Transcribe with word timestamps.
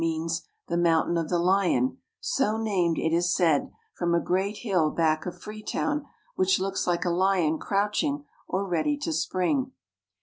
^means 0.01 0.41
the" 0.67 0.77
mountain 0.89 1.15
of 1.15 1.29
the 1.29 1.37
lion," 1.37 1.95
so 2.19 2.57
named, 2.57 2.97
it 2.97 3.13
is 3.13 3.31
said, 3.31 3.69
from 3.93 4.15
a 4.15 4.19
great 4.19 4.57
hill 4.63 4.89
back 4.89 5.27
of 5.27 5.39
Freetown, 5.39 6.07
which 6.35 6.59
looks 6.59 6.87
like 6.87 7.05
a 7.05 7.11
lion 7.11 7.59
crouch 7.59 8.01
ing 8.03 8.25
or 8.47 8.67
ready 8.67 8.97
to 8.97 9.13
spring. 9.13 9.71